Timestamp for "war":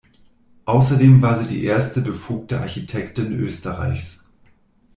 1.21-1.39